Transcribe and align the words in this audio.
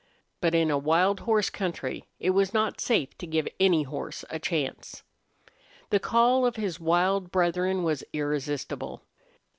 But 0.39 0.55
in 0.55 0.71
a 0.71 0.79
wild 0.79 1.19
horse 1.19 1.51
country 1.51 2.07
it 2.19 2.31
was 2.31 2.55
not 2.55 2.81
safe 2.81 3.15
to 3.19 3.27
give 3.27 3.47
any 3.59 3.83
horse 3.83 4.25
a 4.31 4.39
chance. 4.39 5.03
The 5.91 5.99
call 5.99 6.43
of 6.43 6.55
his 6.55 6.79
wild 6.79 7.29
brethren 7.29 7.83
was 7.83 8.03
irresistible. 8.11 9.03